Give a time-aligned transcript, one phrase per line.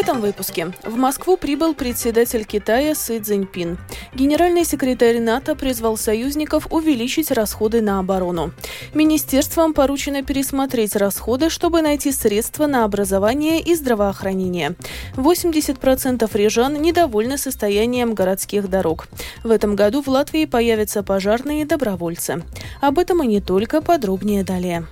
[0.00, 3.76] этом выпуске в Москву прибыл председатель Китая Си Цзиньпин.
[4.14, 8.52] Генеральный секретарь НАТО призвал союзников увеличить расходы на оборону.
[8.94, 14.74] Министерствам поручено пересмотреть расходы, чтобы найти средства на образование и здравоохранение.
[15.16, 19.06] 80% рижан недовольны состоянием городских дорог.
[19.44, 22.42] В этом году в Латвии появятся пожарные добровольцы.
[22.80, 24.86] Об этом и не только, подробнее далее.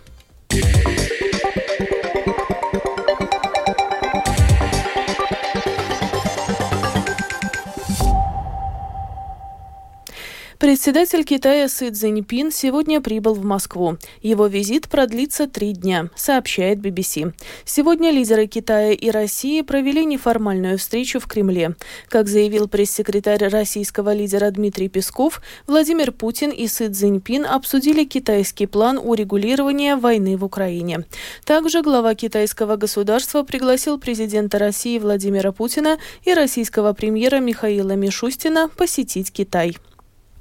[10.58, 13.96] Председатель Китая Си Цзиньпин сегодня прибыл в Москву.
[14.22, 17.32] Его визит продлится три дня, сообщает BBC.
[17.64, 21.76] Сегодня лидеры Китая и России провели неформальную встречу в Кремле.
[22.08, 28.98] Как заявил пресс-секретарь российского лидера Дмитрий Песков, Владимир Путин и Си Цзиньпин обсудили китайский план
[29.00, 31.04] урегулирования войны в Украине.
[31.44, 39.32] Также глава китайского государства пригласил президента России Владимира Путина и российского премьера Михаила Мишустина посетить
[39.32, 39.76] Китай.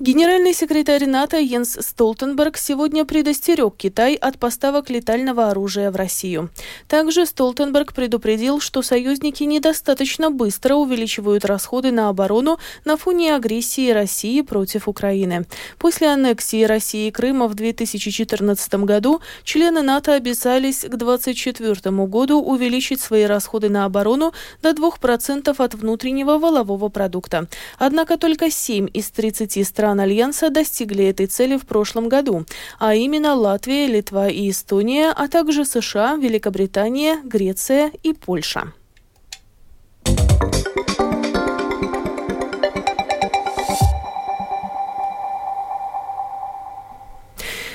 [0.00, 6.48] Генеральный секретарь НАТО Йенс Столтенберг сегодня предостерег Китай от поставок летального оружия в Россию.
[6.88, 14.40] Также Столтенберг предупредил, что союзники недостаточно быстро увеличивают расходы на оборону на фоне агрессии России
[14.40, 15.44] против Украины.
[15.76, 23.24] После аннексии России Крыма в 2014 году члены НАТО обязались к 2024 году увеличить свои
[23.24, 27.48] расходы на оборону до 2% от внутреннего волового продукта.
[27.78, 32.44] Однако только 7 из 30 стран стран Альянса достигли этой цели в прошлом году,
[32.78, 38.72] а именно Латвия, Литва и Эстония, а также США, Великобритания, Греция и Польша.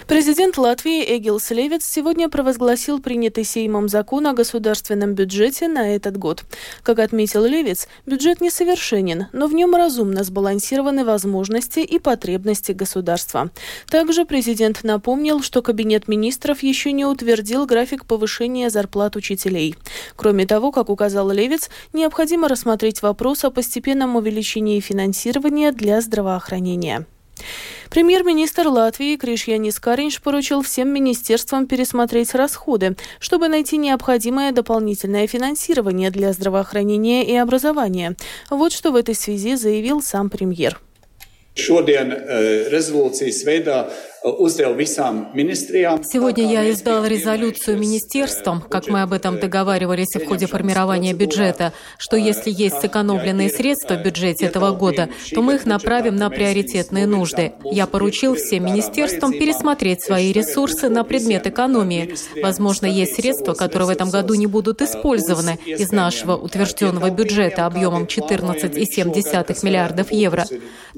[0.08, 6.44] Президент Латвии Эгилс Левиц сегодня провозгласил принятый Сеймом закон о государственном бюджете на этот год.
[6.84, 13.50] Как отметил Левиц, бюджет несовершенен, но в нем разумно сбалансированы возможности и потребности государства.
[13.90, 19.76] Также президент напомнил, что Кабинет министров еще не утвердил график повышения зарплат учителей.
[20.16, 27.08] Кроме того, как указал Левиц, необходимо рассмотреть вопрос о постепенном увеличении финансирования для здравоохранения.
[27.90, 36.34] Премьер-министр Латвии Кришьянис Каринш поручил всем министерствам пересмотреть расходы, чтобы найти необходимое дополнительное финансирование для
[36.34, 38.16] здравоохранения и образования.
[38.50, 40.80] Вот что в этой связи заявил сам премьер.
[41.56, 43.88] Šodien э, rezolūcijas veidā
[46.04, 52.18] Сегодня я издал резолюцию министерствам, как мы об этом договаривались в ходе формирования бюджета, что
[52.18, 57.54] если есть сэкономленные средства в бюджете этого года, то мы их направим на приоритетные нужды.
[57.66, 62.16] Я поручил всем министерствам пересмотреть свои ресурсы на предмет экономии.
[62.42, 68.06] Возможно, есть средства, которые в этом году не будут использованы из нашего утвержденного бюджета объемом
[68.06, 70.46] 14,7 миллиардов евро.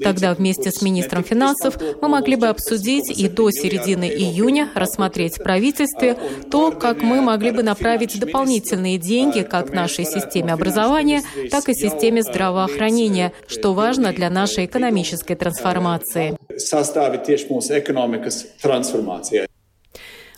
[0.02, 5.42] Тогда вместе с министром финансов мы могли бы обсудить и до середины июня рассмотреть в
[5.42, 6.16] правительстве
[6.50, 12.22] то, как мы могли бы направить дополнительные деньги как нашей системе образования, так и системе
[12.22, 16.38] здравоохранения, что важно для нашей экономической трансформации.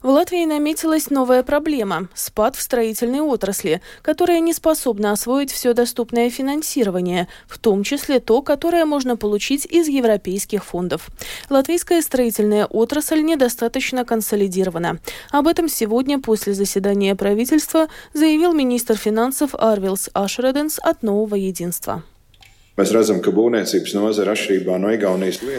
[0.03, 6.31] В Латвии наметилась новая проблема– спад в строительной отрасли, которая не способна освоить все доступное
[6.31, 11.09] финансирование, в том числе то, которое можно получить из европейских фондов.
[11.50, 15.00] Латвийская строительная отрасль недостаточно консолидирована.
[15.31, 22.03] Об этом сегодня после заседания правительства заявил министр финансов Арвилс Ашреденс от «Нового единства».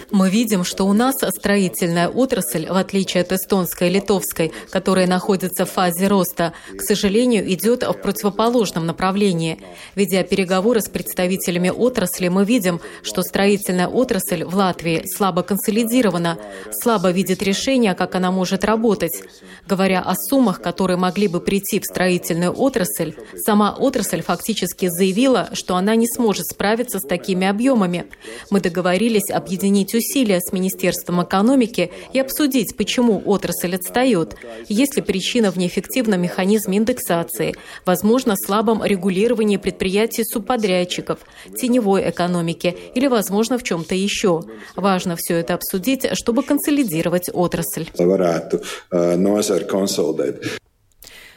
[0.10, 5.66] Мы видим, что у нас строительная отрасль, в отличие от эстонской и литовской, которая находится
[5.66, 9.60] в фазе роста, к сожалению, идет в противоположном направлении.
[9.94, 16.40] Ведя переговоры с представителями отрасли, мы видим, что строительная отрасль в Латвии слабо консолидирована,
[16.72, 19.22] слабо видит решение, как она может работать.
[19.68, 25.76] Говоря о суммах, которые могли бы прийти в строительную отрасль, сама отрасль фактически заявила, что
[25.76, 28.06] она не сможет справиться с такими объемами.
[28.52, 34.38] Мы договорились объединить усилия с Министерством экономики и обсудить, почему отрасль отстает.
[34.70, 37.54] Есть ли причина в неэффективном механизме индексации,
[37.86, 41.20] возможно, слабом регулировании предприятий субподрядчиков,
[41.60, 44.44] теневой экономики или, возможно, в чем-то еще.
[44.78, 47.88] Важно все это обсудить, чтобы консолидировать отрасль.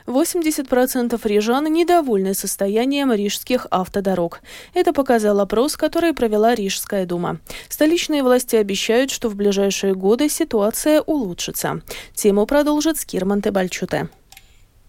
[0.06, 4.40] 80% рижан недовольны состоянием рижских автодорог.
[4.74, 7.38] Это показал опрос, который провела Рижская дума.
[7.68, 11.80] Столичные власти обещают, что в ближайшие годы ситуация улучшится.
[12.14, 14.08] Тему продолжит Скирман Тебальчуте.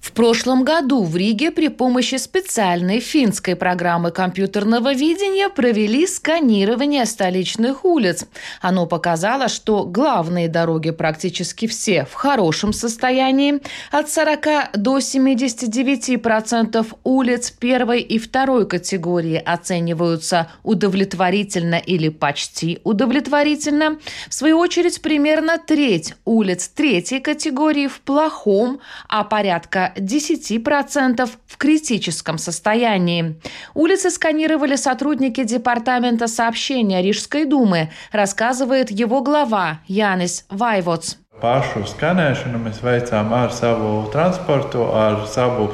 [0.05, 7.83] В прошлом году в Риге при помощи специальной финской программы компьютерного видения провели сканирование столичных
[7.83, 8.27] улиц.
[8.61, 13.61] Оно показало, что главные дороги практически все в хорошем состоянии.
[13.89, 23.97] От 40 до 79% улиц первой и второй категории оцениваются удовлетворительно или почти удовлетворительно.
[24.29, 28.79] В свою очередь, примерно треть улиц третьей категории в плохом,
[29.09, 33.39] а порядка 10% в критическом состоянии.
[33.73, 41.17] Улицы сканировали сотрудники Департамента сообщения Рижской думы, рассказывает его глава Янис Вайвоц.
[41.35, 45.67] Pašu skanēšanu mēs veicām ar savu transportu, ar savu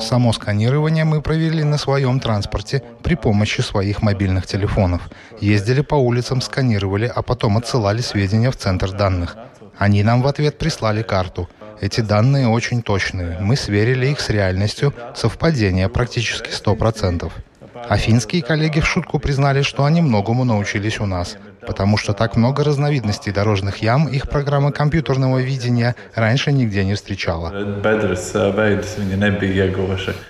[0.00, 5.08] Само сканирование мы провели на своем транспорте при помощи своих мобильных телефонов.
[5.40, 9.36] Ездили по улицам, сканировали, а потом отсылали сведения в центр данных.
[9.78, 11.48] Они нам в ответ прислали карту.
[11.80, 13.38] Эти данные очень точные.
[13.40, 14.94] Мы сверили их с реальностью.
[15.14, 17.30] Совпадение практически 100%.
[17.88, 21.36] А финские коллеги в шутку признали, что они многому научились у нас
[21.66, 27.50] потому что так много разновидностей дорожных ям их программа компьютерного видения раньше нигде не встречала.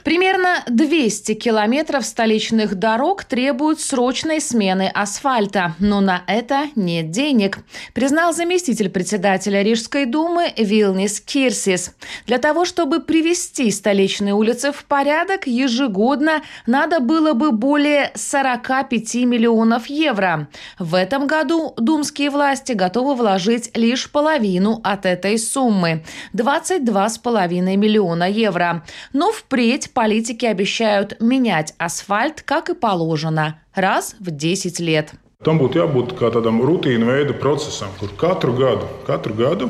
[0.02, 7.58] Примерно 200 километров столичных дорог требуют срочной смены асфальта, но на это нет денег,
[7.92, 11.94] признал заместитель председателя Рижской думы Вилнис Кирсис.
[12.26, 19.86] Для того, чтобы привести столичные улицы в порядок, ежегодно надо было бы более 45 миллионов
[19.86, 20.48] евро.
[20.78, 28.84] В этом году думские власти готовы вложить лишь половину от этой суммы– 22,5 миллиона евро.
[29.12, 35.12] Но впредь политики обещают менять асфальт, как и положено, раз в 10 лет.
[35.44, 39.68] Tam būtu jābūt kā tādam rutīnu veida procesam, kur katru gadu, katru gadu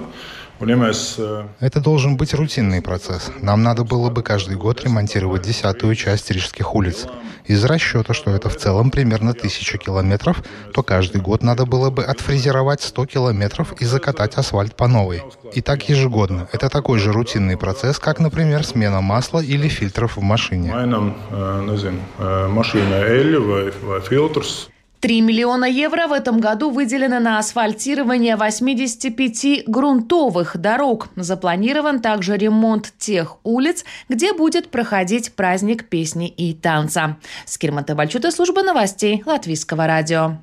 [1.60, 3.30] Это должен быть рутинный процесс.
[3.40, 7.06] Нам надо было бы каждый год ремонтировать десятую часть рижских улиц.
[7.44, 10.42] Из расчета, что это в целом примерно тысяча километров,
[10.72, 15.22] то каждый год надо было бы отфрезеровать 100 километров и закатать асфальт по новой.
[15.52, 16.48] И так ежегодно.
[16.52, 20.72] Это такой же рутинный процесс, как, например, смена масла или фильтров в машине.
[25.06, 25.66] Mainam, nezinu, mašīnai eļļu vai, vai filtrus.
[25.66, 31.08] 3 миллиона евро в этом году выделены на асфальтирование 85 грунтовых дорог.
[31.16, 37.18] Запланирован также ремонт тех улиц, где будет проходить праздник песни и танца.
[37.44, 40.38] Скирмата Бальчута, служба новостей Латвийского радио.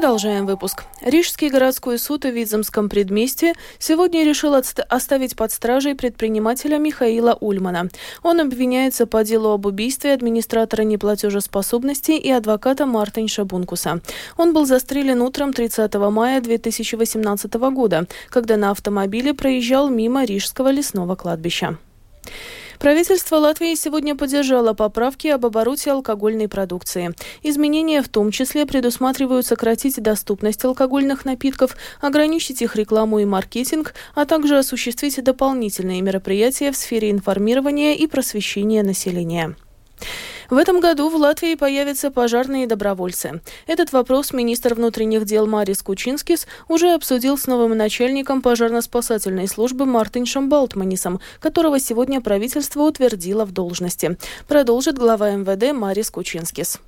[0.00, 0.84] Продолжаем выпуск.
[1.02, 7.90] Рижский городской суд в Визамском предместье сегодня решил оставить под стражей предпринимателя Михаила Ульмана.
[8.22, 14.00] Он обвиняется по делу об убийстве администратора неплатежеспособности и адвоката Мартинша Бункуса.
[14.38, 21.14] Он был застрелен утром 30 мая 2018 года, когда на автомобиле проезжал мимо Рижского лесного
[21.14, 21.76] кладбища.
[22.80, 27.14] Правительство Латвии сегодня поддержало поправки об обороте алкогольной продукции.
[27.42, 34.24] Изменения в том числе предусматривают сократить доступность алкогольных напитков, ограничить их рекламу и маркетинг, а
[34.24, 39.56] также осуществить дополнительные мероприятия в сфере информирования и просвещения населения.
[40.50, 43.40] В этом году в Латвии появятся пожарные добровольцы.
[43.68, 50.48] Этот вопрос министр внутренних дел Марис Кучинскис уже обсудил с новым начальником пожарно-спасательной службы Мартиншем
[50.48, 54.18] Балтманисом, которого сегодня правительство утвердило в должности.
[54.48, 56.80] Продолжит глава МВД Марис Кучинскис.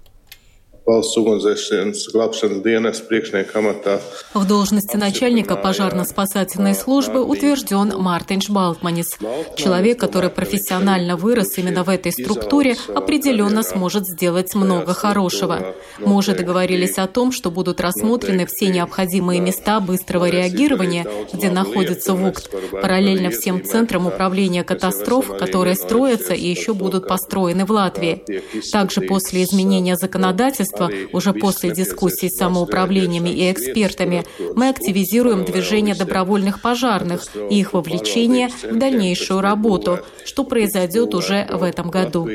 [4.34, 9.16] В должности начальника пожарно-спасательной службы утвержден Мартинш Балтманис.
[9.56, 15.74] Человек, который профессионально вырос именно в этой структуре, определенно сможет сделать много хорошего.
[16.00, 22.14] Мы уже договорились о том, что будут рассмотрены все необходимые места быстрого реагирования, где находится
[22.14, 28.24] ВУКТ, параллельно всем центрам управления катастроф, которые строятся и еще будут построены в Латвии.
[28.72, 34.24] Также после изменения законодательства правительства, уже после дискуссий с самоуправлениями и экспертами,
[34.54, 41.62] мы активизируем движение добровольных пожарных и их вовлечение в дальнейшую работу, что произойдет уже в
[41.62, 42.28] этом году.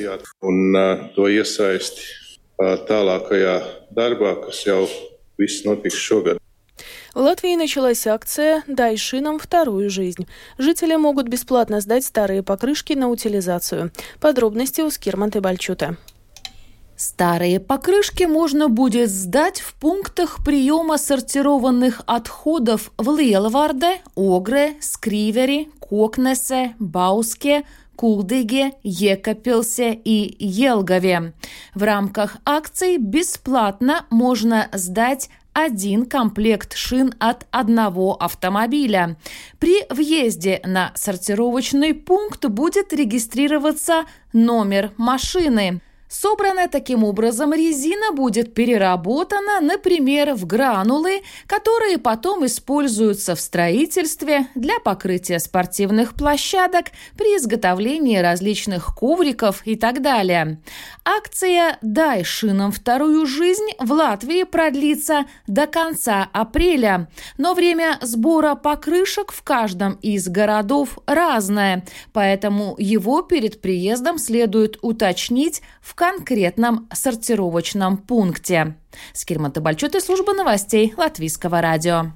[7.13, 10.27] В Латвии началась акция «Дай шинам вторую жизнь».
[10.60, 13.91] Жители могут бесплатно сдать старые покрышки на утилизацию.
[14.20, 15.98] Подробности у Скирманты Бальчута.
[16.97, 26.73] Старые покрышки можно будет сдать в пунктах приема сортированных отходов в Лиелварде, Огре, Скривере, Кокнесе,
[26.79, 31.33] Бауске, Кулдыге, Екапилсе и Елгове.
[31.75, 39.17] В рамках акции бесплатно можно сдать один комплект шин от одного автомобиля.
[39.59, 45.81] При въезде на сортировочный пункт будет регистрироваться номер машины.
[46.09, 54.79] Собранная таким образом резина будет переработана, например, в гранулы, которые потом используются в строительстве для
[54.79, 56.87] покрытия спортивных площадок,
[57.17, 60.61] при изготовлении различных ковриков и так далее.
[61.03, 69.33] Акция «Дай шинам вторую жизнь» в Латвии продлится до конца апреля, но время сбора покрышек
[69.33, 78.75] в каждом из городов разное, поэтому его перед приездом следует уточнить в конкретном сортировочном пункте.
[79.13, 82.11] Скирмата Бальчут служба новостей Латвийского радио.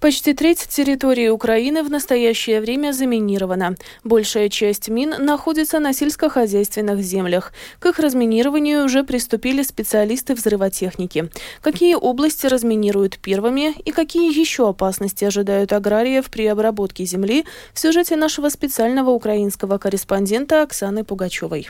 [0.00, 3.76] Почти треть территории Украины в настоящее время заминирована.
[4.02, 7.52] Большая часть мин находится на сельскохозяйственных землях.
[7.78, 11.30] К их разминированию уже приступили специалисты взрывотехники.
[11.60, 18.16] Какие области разминируют первыми и какие еще опасности ожидают аграриев при обработке земли в сюжете
[18.16, 21.68] нашего специального украинского корреспондента Оксаны Пугачевой.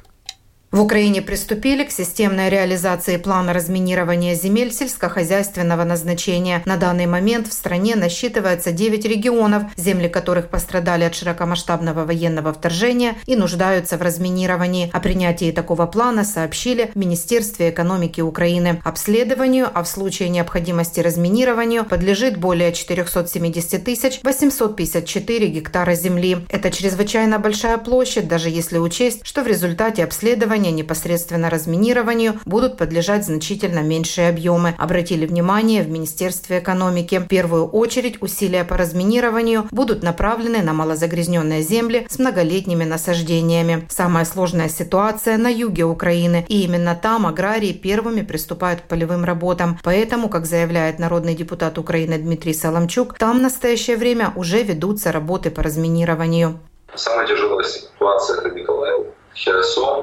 [0.73, 6.61] В Украине приступили к системной реализации плана разминирования земель сельскохозяйственного назначения.
[6.67, 13.15] На данный момент в стране насчитывается 9 регионов, земли которых пострадали от широкомасштабного военного вторжения
[13.27, 14.91] и нуждаются в разминировании.
[14.93, 18.81] О принятии такого плана сообщили в Министерстве экономики Украины.
[18.85, 26.39] Обследованию, а в случае необходимости разминированию подлежит более 470 тысяч 854 гектара земли.
[26.51, 32.77] Это чрезвычайно большая площадь, даже если учесть, что в результате обследования разминирования непосредственно разминированию будут
[32.79, 37.19] подлежать значительно меньшие объемы, обратили внимание в Министерстве экономики.
[37.19, 43.87] В первую очередь усилия по разминированию будут направлены на малозагрязненные земли с многолетними насаждениями.
[43.91, 49.79] Самая сложная ситуация на юге Украины, и именно там аграрии первыми приступают к полевым работам.
[49.83, 55.51] Поэтому, как заявляет народный депутат Украины Дмитрий Соломчук, там в настоящее время уже ведутся работы
[55.51, 56.59] по разминированию.
[56.95, 59.96] Самая тяжелая ситуация– это Николаев, Херсон,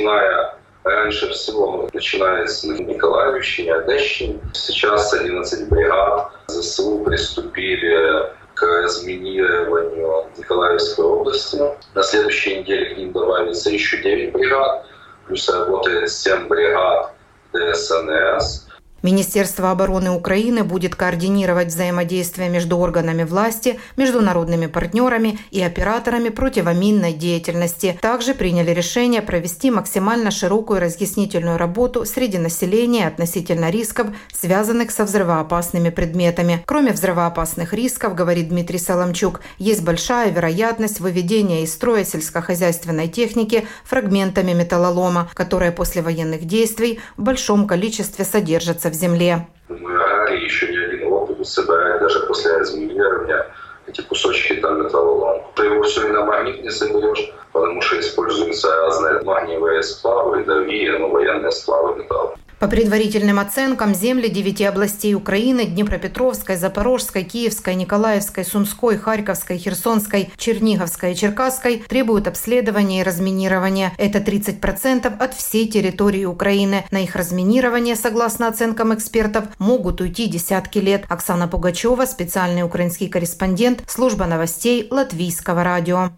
[0.00, 0.54] как посевная
[0.84, 4.40] раньше всего начинается на Николаевщине, Одещине.
[4.54, 11.60] Сейчас 11 бригад ЗСУ приступили к разминированию Николаевской области.
[11.94, 14.86] На следующей неделе к ним добавится еще 9 бригад,
[15.26, 17.12] плюс работает 7 бригад
[17.52, 18.69] ДСНС.
[19.02, 27.98] Министерство обороны Украины будет координировать взаимодействие между органами власти, международными партнерами и операторами противоминной деятельности.
[28.00, 35.90] Также приняли решение провести максимально широкую разъяснительную работу среди населения относительно рисков, связанных со взрывоопасными
[35.90, 36.62] предметами.
[36.66, 44.52] Кроме взрывоопасных рисков, говорит Дмитрий Соломчук, есть большая вероятность выведения из строя сельскохозяйственной техники фрагментами
[44.52, 49.46] металлолома, которые после военных действий в большом количестве содержатся в земле.
[49.68, 53.46] Мы аграрии еще не один опыт собирать даже после разминирования
[53.86, 55.42] эти кусочки там металлолома.
[55.56, 60.88] Ты его все и на магнит не соберешь, потому что используются разные магниевые сплавы, дави,
[60.90, 62.34] ну, военные сплавы металла.
[62.60, 71.12] По предварительным оценкам, земли девяти областей Украины– Днепропетровской, Запорожской, Киевской, Николаевской, Сумской, Харьковской, Херсонской, Черниговской
[71.12, 73.94] и Черкасской– требуют обследования и разминирования.
[73.96, 76.84] Это 30% от всей территории Украины.
[76.90, 81.06] На их разминирование, согласно оценкам экспертов, могут уйти десятки лет.
[81.08, 86.10] Оксана Пугачева, специальный украинский корреспондент, служба новостей Латвийского радио.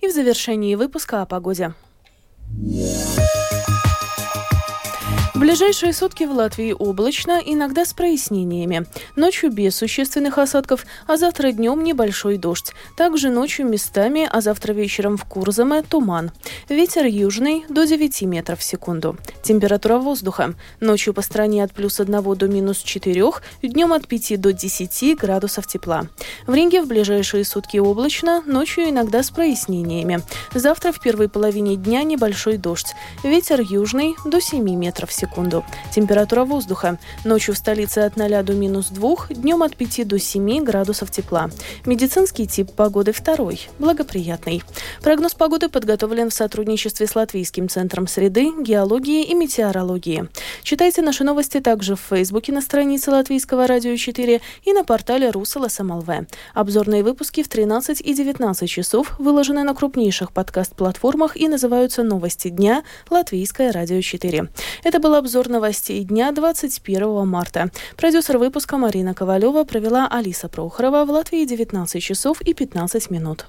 [0.00, 1.74] И в завершении выпуска о погоде.
[2.62, 3.45] Yeah.
[5.36, 8.86] В ближайшие сутки в Латвии облачно, иногда с прояснениями.
[9.16, 12.72] Ночью без существенных осадков, а завтра днем небольшой дождь.
[12.96, 16.32] Также ночью местами, а завтра вечером в Курзаме туман.
[16.70, 19.18] Ветер южный до 9 метров в секунду.
[19.42, 20.54] Температура воздуха.
[20.80, 23.30] Ночью по стране от плюс 1 до минус 4,
[23.62, 26.06] днем от 5 до 10 градусов тепла.
[26.46, 30.22] В Риге в ближайшие сутки облачно, ночью иногда с прояснениями.
[30.54, 32.94] Завтра в первой половине дня небольшой дождь.
[33.22, 35.64] Ветер южный до 7 метров в секунду секунду.
[35.92, 36.98] Температура воздуха.
[37.24, 41.50] Ночью в столице от 0 до минус 2, днем от 5 до 7 градусов тепла.
[41.84, 44.62] Медицинский тип погоды второй, благоприятный.
[45.02, 50.28] Прогноз погоды подготовлен в сотрудничестве с Латвийским центром среды, геологии и метеорологии.
[50.62, 55.68] Читайте наши новости также в Фейсбуке на странице Латвийского радио 4 и на портале Русала
[55.68, 56.08] СМЛВ.
[56.54, 62.84] Обзорные выпуски в 13 и 19 часов выложены на крупнейших подкаст-платформах и называются «Новости дня»
[63.10, 64.48] Латвийское радио 4.
[64.84, 67.70] Это была обзор новостей дня 21 марта.
[67.96, 73.46] Продюсер выпуска Марина Ковалева провела Алиса Прохорова в Латвии 19 часов и 15 минут.